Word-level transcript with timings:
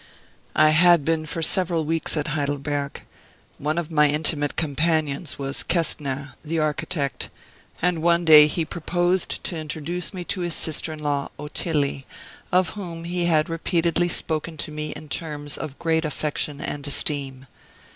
"I 0.55 0.71
had 0.71 1.05
been 1.05 1.27
for 1.27 1.43
several 1.43 1.85
weeks 1.85 2.17
at 2.17 2.29
Heidelberg. 2.29 3.03
One 3.59 3.77
of 3.77 3.91
my 3.91 4.09
intimate 4.09 4.55
companions 4.55 5.37
was 5.37 5.61
Kestner, 5.61 6.33
the 6.43 6.57
architect, 6.57 7.29
and 7.83 7.97
he 7.97 8.03
one 8.03 8.25
day 8.25 8.65
proposed 8.65 9.43
to 9.43 9.55
introduce 9.55 10.11
me 10.11 10.23
to 10.23 10.41
his 10.41 10.55
sister 10.55 10.91
in 10.91 10.97
law, 11.03 11.29
Ottilie, 11.37 12.07
of 12.51 12.69
whom 12.69 13.03
he 13.03 13.25
had 13.25 13.47
repeatedly 13.47 14.07
spoken 14.07 14.57
to 14.57 14.71
me 14.71 14.89
in 14.89 15.07
terms 15.07 15.55
of 15.55 15.77
great 15.77 16.03
affection 16.03 16.59
and 16.59 16.87
esteem. 16.87 17.45